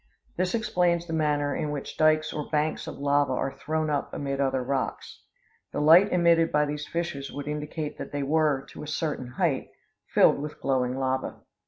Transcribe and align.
This 0.35 0.55
explains 0.55 1.05
the 1.05 1.13
manner 1.13 1.55
in 1.55 1.69
which 1.69 1.95
dykes 1.95 2.33
or 2.33 2.49
banks 2.49 2.87
of 2.87 2.97
lava 2.97 3.33
are 3.33 3.51
thrown 3.51 3.91
up 3.91 4.11
amid 4.15 4.41
other 4.41 4.63
rocks. 4.63 5.21
The 5.73 5.79
light 5.79 6.11
emitted 6.11 6.51
by 6.51 6.65
these 6.65 6.87
fissures 6.87 7.31
would 7.31 7.47
indicate 7.47 7.99
that 7.99 8.11
they 8.11 8.23
were, 8.23 8.65
to 8.71 8.81
a 8.81 8.87
certain 8.87 9.27
height, 9.27 9.69
filled 10.07 10.39
with 10.41 10.59
glowing 10.59 10.97
lava. 10.97 11.41